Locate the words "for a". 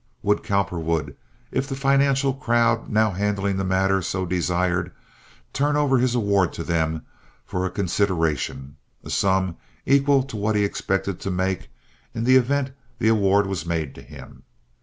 7.45-7.69